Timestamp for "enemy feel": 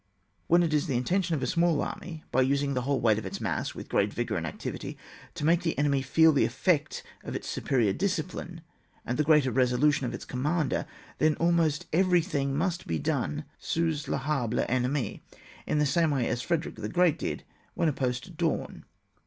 5.77-6.33